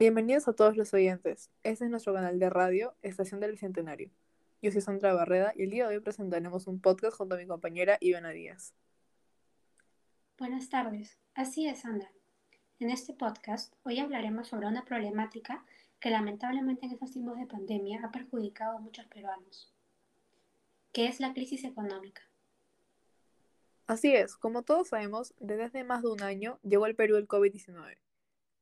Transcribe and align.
Bienvenidos 0.00 0.46
a 0.46 0.52
todos 0.52 0.76
los 0.76 0.94
oyentes. 0.94 1.50
Este 1.64 1.84
es 1.84 1.90
nuestro 1.90 2.14
canal 2.14 2.38
de 2.38 2.48
radio, 2.48 2.94
Estación 3.02 3.40
del 3.40 3.50
Bicentenario. 3.50 4.12
Yo 4.62 4.70
soy 4.70 4.80
Sandra 4.80 5.12
Barreda 5.12 5.52
y 5.56 5.64
el 5.64 5.70
día 5.70 5.88
de 5.88 5.96
hoy 5.96 6.00
presentaremos 6.00 6.68
un 6.68 6.80
podcast 6.80 7.16
junto 7.16 7.34
a 7.34 7.38
mi 7.38 7.48
compañera 7.48 7.98
Ivana 8.00 8.30
Díaz. 8.30 8.74
Buenas 10.38 10.68
tardes. 10.68 11.18
Así 11.34 11.66
es, 11.66 11.80
Sandra. 11.80 12.12
En 12.78 12.90
este 12.90 13.12
podcast 13.12 13.74
hoy 13.82 13.98
hablaremos 13.98 14.46
sobre 14.46 14.68
una 14.68 14.84
problemática 14.84 15.64
que 15.98 16.10
lamentablemente 16.10 16.86
en 16.86 16.92
estos 16.92 17.10
tiempos 17.10 17.36
de 17.36 17.46
pandemia 17.46 18.00
ha 18.04 18.12
perjudicado 18.12 18.76
a 18.76 18.80
muchos 18.80 19.04
peruanos, 19.06 19.74
que 20.92 21.08
es 21.08 21.18
la 21.18 21.32
crisis 21.32 21.64
económica. 21.64 22.22
Así 23.88 24.14
es, 24.14 24.36
como 24.36 24.62
todos 24.62 24.90
sabemos, 24.90 25.34
desde 25.40 25.64
hace 25.64 25.82
más 25.82 26.02
de 26.02 26.08
un 26.10 26.22
año 26.22 26.60
llegó 26.62 26.84
al 26.84 26.94
Perú 26.94 27.16
el 27.16 27.26
COVID-19 27.26 27.96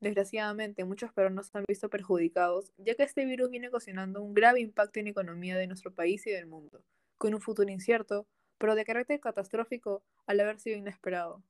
Desgraciadamente, 0.01 0.85
muchos 0.85 1.11
peruanos 1.13 1.51
han 1.55 1.65
visto 1.67 1.89
perjudicados, 1.89 2.71
ya 2.77 2.95
que 2.95 3.03
este 3.03 3.25
virus 3.25 3.51
viene 3.51 3.69
ocasionando 3.69 4.23
un 4.23 4.35
grave 4.35 4.61
impacto 4.61 4.99
en 4.99 5.07
la 5.07 5.13
economía 5.13 5.57
de 5.57 5.67
nuestro 5.67 5.95
país 5.95 6.27
y 6.27 6.31
del 6.31 6.47
mundo, 6.47 6.83
con 7.17 7.33
un 7.33 7.41
futuro 7.41 7.71
incierto, 7.71 8.27
pero 8.59 8.75
de 8.75 8.85
carácter 8.85 9.21
catastrófico 9.21 10.03
al 10.27 10.41
haber 10.41 10.59
sido 10.61 10.77
inesperado. 10.77 11.43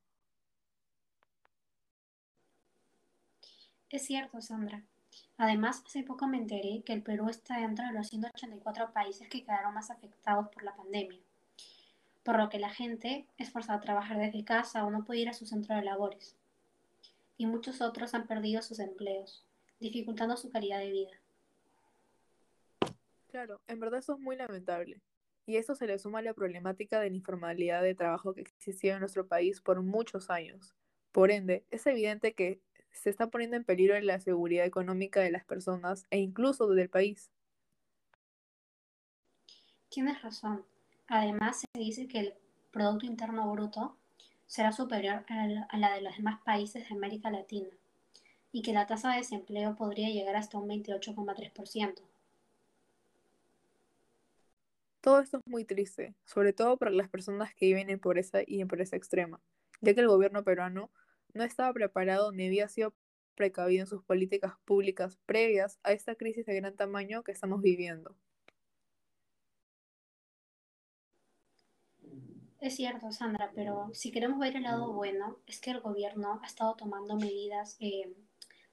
Es 3.91 4.06
cierto, 4.06 4.41
Sandra. 4.41 4.83
Además, 5.38 5.83
hace 5.84 6.05
poco 6.05 6.28
me 6.28 6.38
enteré 6.38 6.83
que 6.84 6.92
el 6.92 7.02
Perú 7.02 7.28
está 7.28 7.58
dentro 7.58 7.84
de 7.86 7.92
los 7.92 8.08
184 8.08 8.92
países 8.92 9.28
que 9.28 9.42
quedaron 9.42 9.74
más 9.74 9.91
afectados 9.91 10.48
por 10.48 10.62
la 10.62 10.74
pandemia, 10.77 11.20
por 12.22 12.38
lo 12.38 12.48
que 12.48 12.58
la 12.58 12.70
gente 12.70 13.27
es 13.38 13.50
forzada 13.50 13.78
a 13.78 13.83
trabajar 13.83 14.19
desde 14.19 14.44
casa 14.44 14.84
o 14.84 14.91
no 14.91 15.05
puede 15.05 15.20
ir 15.20 15.28
a 15.28 15.34
su 15.34 15.47
centro 15.47 15.74
de 15.74 15.83
labores 15.83 16.36
y 17.36 17.46
muchos 17.46 17.80
otros 17.80 18.14
han 18.14 18.26
perdido 18.26 18.62
sus 18.62 18.78
empleos, 18.78 19.44
dificultando 19.80 20.36
su 20.36 20.50
calidad 20.50 20.78
de 20.78 20.90
vida. 20.90 21.10
Claro, 23.28 23.61
en 23.66 23.80
verdad 23.80 23.98
eso 24.00 24.14
es 24.14 24.20
muy 24.20 24.36
lamentable. 24.36 25.00
Y 25.44 25.56
esto 25.56 25.74
se 25.74 25.86
le 25.86 25.98
suma 25.98 26.19
a 26.19 26.22
la 26.22 26.34
problemática 26.34 27.00
de 27.00 27.11
la 27.11 27.16
informalidad 27.16 27.83
de 27.83 27.94
trabajo 27.94 28.34
que 28.34 28.41
existía 28.41 28.94
en 28.94 29.00
nuestro 29.00 29.28
país 29.28 29.61
por 29.61 29.83
muchos 29.83 30.28
años. 30.30 30.74
Por 31.12 31.30
ende, 31.30 31.64
es 31.70 31.86
evidente 31.86 32.34
que 32.34 32.61
se 32.91 33.11
está 33.11 33.28
poniendo 33.28 33.56
en 33.56 33.64
peligro 33.64 33.98
la 34.00 34.18
seguridad 34.20 34.64
económica 34.64 35.20
de 35.20 35.30
las 35.30 35.44
personas 35.44 36.06
e 36.11 36.18
incluso 36.18 36.66
del 36.68 36.89
país. 36.89 37.30
Tienes 39.89 40.20
razón. 40.22 40.64
Además, 41.06 41.61
se 41.61 41.78
dice 41.78 42.08
que 42.08 42.18
el 42.18 42.34
Producto 42.72 43.06
Interno 43.06 43.50
Bruto 43.52 43.96
será 44.47 44.72
superior 44.72 45.25
a 45.28 45.78
la 45.78 45.94
de 45.94 46.00
los 46.00 46.16
demás 46.16 46.41
países 46.44 46.89
de 46.89 46.94
América 46.94 47.30
Latina 47.30 47.69
y 48.52 48.62
que 48.62 48.72
la 48.72 48.86
tasa 48.86 49.11
de 49.11 49.19
desempleo 49.19 49.77
podría 49.77 50.08
llegar 50.08 50.36
hasta 50.36 50.58
un 50.58 50.69
28,3%. 50.69 52.00
Todo 55.00 55.20
esto 55.20 55.39
es 55.39 55.42
muy 55.47 55.64
triste, 55.64 56.14
sobre 56.24 56.52
todo 56.52 56.78
para 56.78 56.91
las 56.91 57.08
personas 57.08 57.55
que 57.55 57.67
viven 57.67 57.91
en 57.91 58.00
pobreza 58.00 58.41
y 58.47 58.61
en 58.61 58.69
pobreza 58.69 58.97
extrema, 58.97 59.41
ya 59.80 59.94
que 59.94 60.00
el 60.00 60.08
gobierno 60.08 60.42
peruano 60.42 60.91
no 61.33 61.44
estaba 61.44 61.72
preparado 61.72 62.33
ni 62.33 62.47
había 62.47 62.69
sido 62.69 62.94
precavido 63.36 63.83
en 63.83 63.86
sus 63.86 64.02
políticas 64.02 64.55
públicas 64.64 65.19
previas 65.27 65.78
a 65.83 65.92
esta 65.92 66.14
crisis 66.14 66.47
de 66.47 66.56
gran 66.56 66.74
tamaño 66.74 67.22
que 67.22 67.33
estamos 67.33 67.62
viviendo. 67.62 68.17
Es 72.60 72.76
cierto, 72.76 73.12
Sandra, 73.12 73.52
pero 73.54 73.90
si 73.92 74.10
queremos 74.10 74.38
ver 74.38 74.56
el 74.56 74.62
lado 74.62 74.92
bueno, 74.92 75.38
es 75.46 75.60
que 75.60 75.70
el 75.70 75.80
gobierno 75.80 76.40
ha 76.42 76.46
estado 76.46 76.74
tomando 76.74 77.16
medidas 77.16 77.76
eh, 77.80 78.12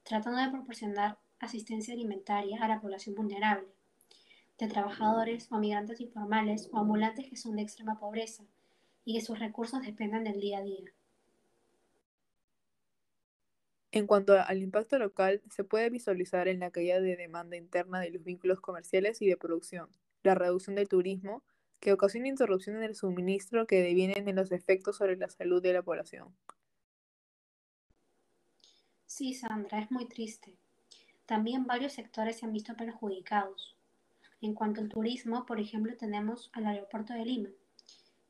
tratando 0.03 0.39
de 0.39 0.49
proporcionar 0.49 1.17
asistencia 1.39 1.93
alimentaria 1.93 2.57
a 2.61 2.67
la 2.67 2.79
población 2.79 3.15
vulnerable, 3.15 3.67
de 4.57 4.67
trabajadores 4.67 5.51
o 5.51 5.57
migrantes 5.57 5.99
informales 5.99 6.69
o 6.71 6.77
ambulantes 6.77 7.29
que 7.29 7.35
son 7.35 7.55
de 7.57 7.63
extrema 7.63 7.99
pobreza 7.99 8.43
y 9.03 9.15
que 9.15 9.25
sus 9.25 9.39
recursos 9.39 9.81
dependen 9.81 10.23
del 10.23 10.39
día 10.39 10.59
a 10.59 10.63
día. 10.63 10.91
En 13.91 14.07
cuanto 14.07 14.33
al 14.33 14.57
impacto 14.59 14.97
local, 14.97 15.41
se 15.51 15.63
puede 15.63 15.89
visualizar 15.89 16.47
en 16.47 16.59
la 16.59 16.71
caída 16.71 16.99
de 16.99 17.15
demanda 17.15 17.57
interna 17.57 17.99
de 17.99 18.09
los 18.09 18.23
vínculos 18.23 18.59
comerciales 18.59 19.21
y 19.21 19.27
de 19.27 19.37
producción, 19.37 19.89
la 20.23 20.35
reducción 20.35 20.75
del 20.75 20.87
turismo, 20.87 21.43
que 21.83 21.91
ocasiona 21.91 22.29
interrupción 22.29 22.77
en 22.77 22.83
el 22.83 22.95
suministro 22.95 23.67
que 23.67 23.81
devienen 23.81 24.29
en 24.29 24.37
los 24.37 24.53
efectos 24.53 24.95
sobre 24.95 25.17
la 25.17 25.27
salud 25.27 25.61
de 25.61 25.73
la 25.73 25.81
población. 25.81 26.33
Sí, 29.05 29.33
Sandra, 29.33 29.79
es 29.79 29.91
muy 29.91 30.05
triste. 30.05 30.55
También 31.25 31.65
varios 31.65 31.91
sectores 31.91 32.39
se 32.39 32.45
han 32.45 32.53
visto 32.53 32.73
perjudicados. 32.77 33.75
En 34.39 34.53
cuanto 34.53 34.79
al 34.79 34.87
turismo, 34.87 35.45
por 35.45 35.59
ejemplo, 35.59 35.93
tenemos 35.97 36.49
al 36.53 36.67
aeropuerto 36.67 37.13
de 37.13 37.25
Lima, 37.25 37.49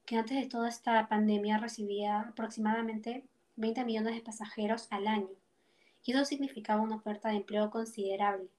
que 0.03 0.17
antes 0.17 0.41
de 0.41 0.49
toda 0.49 0.67
esta 0.67 1.07
pandemia 1.07 1.59
recibía 1.59 2.21
aproximadamente 2.21 3.27
20 3.57 3.85
millones 3.85 4.15
de 4.15 4.21
pasajeros 4.21 4.87
al 4.89 5.05
año, 5.05 5.29
y 6.03 6.11
eso 6.11 6.25
significaba 6.25 6.81
una 6.81 6.95
oferta 6.95 7.29
de 7.29 7.35
empleo 7.35 7.69
considerable. 7.69 8.49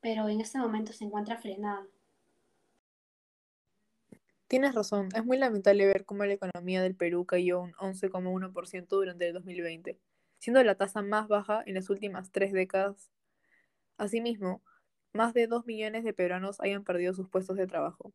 Pero 0.00 0.30
en 0.30 0.40
este 0.40 0.58
momento 0.58 0.94
se 0.94 1.04
encuentra 1.04 1.36
frenada. 1.36 1.86
Tienes 4.52 4.74
razón, 4.74 5.08
es 5.16 5.24
muy 5.24 5.38
lamentable 5.38 5.86
ver 5.86 6.04
cómo 6.04 6.26
la 6.26 6.34
economía 6.34 6.82
del 6.82 6.94
Perú 6.94 7.24
cayó 7.24 7.62
un 7.62 7.72
11,1% 7.72 8.86
durante 8.86 9.26
el 9.26 9.32
2020, 9.32 9.98
siendo 10.38 10.62
la 10.62 10.74
tasa 10.74 11.00
más 11.00 11.26
baja 11.26 11.62
en 11.64 11.76
las 11.76 11.88
últimas 11.88 12.30
tres 12.32 12.52
décadas. 12.52 13.10
Asimismo, 13.96 14.62
más 15.14 15.32
de 15.32 15.46
2 15.46 15.64
millones 15.64 16.04
de 16.04 16.12
peruanos 16.12 16.60
hayan 16.60 16.84
perdido 16.84 17.14
sus 17.14 17.30
puestos 17.30 17.56
de 17.56 17.66
trabajo. 17.66 18.12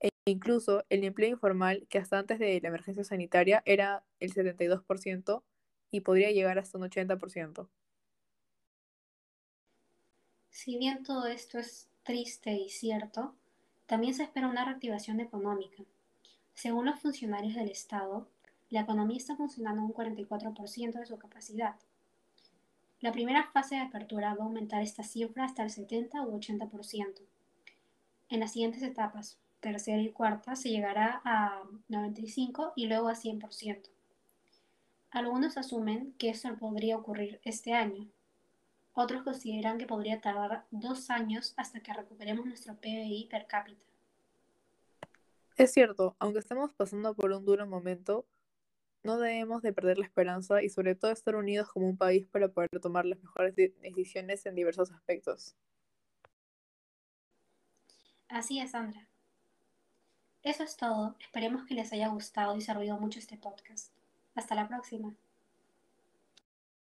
E 0.00 0.08
incluso 0.24 0.84
el 0.88 1.04
empleo 1.04 1.30
informal, 1.30 1.86
que 1.88 1.98
hasta 1.98 2.18
antes 2.18 2.40
de 2.40 2.60
la 2.60 2.70
emergencia 2.70 3.04
sanitaria 3.04 3.62
era 3.64 4.02
el 4.18 4.34
72% 4.34 5.44
y 5.92 6.00
podría 6.00 6.32
llegar 6.32 6.58
hasta 6.58 6.76
un 6.76 6.90
80%. 6.90 7.68
Si 10.50 10.76
bien 10.76 11.04
todo 11.04 11.28
esto 11.28 11.60
es 11.60 11.88
triste 12.02 12.50
y 12.50 12.68
cierto, 12.68 13.37
también 13.88 14.12
se 14.12 14.22
espera 14.22 14.48
una 14.48 14.66
reactivación 14.66 15.18
económica. 15.18 15.82
Según 16.52 16.84
los 16.84 17.00
funcionarios 17.00 17.54
del 17.54 17.70
Estado, 17.70 18.28
la 18.68 18.82
economía 18.82 19.16
está 19.16 19.34
funcionando 19.34 19.82
un 19.82 19.94
44% 19.94 20.92
de 20.92 21.06
su 21.06 21.18
capacidad. 21.18 21.74
La 23.00 23.12
primera 23.12 23.50
fase 23.50 23.76
de 23.76 23.80
apertura 23.80 24.34
va 24.34 24.44
a 24.44 24.46
aumentar 24.46 24.82
esta 24.82 25.02
cifra 25.02 25.44
hasta 25.44 25.62
el 25.62 25.70
70 25.70 26.20
u 26.20 26.38
80%. 26.38 27.22
En 28.28 28.40
las 28.40 28.52
siguientes 28.52 28.82
etapas, 28.82 29.38
tercera 29.60 30.02
y 30.02 30.10
cuarta, 30.10 30.54
se 30.54 30.68
llegará 30.68 31.22
a 31.24 31.62
95 31.88 32.74
y 32.76 32.88
luego 32.88 33.08
a 33.08 33.14
100%. 33.14 33.88
Algunos 35.10 35.56
asumen 35.56 36.12
que 36.18 36.28
esto 36.28 36.54
podría 36.58 36.98
ocurrir 36.98 37.40
este 37.42 37.72
año. 37.72 38.06
Otros 39.00 39.22
consideran 39.22 39.78
que 39.78 39.86
podría 39.86 40.20
tardar 40.20 40.66
dos 40.72 41.08
años 41.08 41.54
hasta 41.56 41.78
que 41.78 41.92
recuperemos 41.92 42.44
nuestro 42.44 42.74
PBI 42.74 43.28
per 43.30 43.46
cápita. 43.46 43.80
Es 45.56 45.72
cierto, 45.72 46.16
aunque 46.18 46.40
estemos 46.40 46.74
pasando 46.74 47.14
por 47.14 47.30
un 47.30 47.44
duro 47.44 47.64
momento, 47.64 48.26
no 49.04 49.18
debemos 49.18 49.62
de 49.62 49.72
perder 49.72 49.98
la 49.98 50.04
esperanza 50.04 50.64
y 50.64 50.68
sobre 50.68 50.96
todo 50.96 51.12
estar 51.12 51.36
unidos 51.36 51.68
como 51.68 51.88
un 51.88 51.96
país 51.96 52.26
para 52.26 52.48
poder 52.48 52.70
tomar 52.82 53.06
las 53.06 53.20
mejores 53.20 53.54
decisiones 53.54 54.44
en 54.46 54.56
diversos 54.56 54.90
aspectos. 54.90 55.54
Así 58.28 58.58
es, 58.58 58.72
Sandra. 58.72 59.06
Eso 60.42 60.64
es 60.64 60.76
todo. 60.76 61.14
Esperemos 61.20 61.64
que 61.66 61.74
les 61.74 61.92
haya 61.92 62.08
gustado 62.08 62.56
y 62.56 62.62
servido 62.62 62.98
mucho 62.98 63.20
este 63.20 63.36
podcast. 63.36 63.92
Hasta 64.34 64.56
la 64.56 64.66
próxima. 64.66 65.14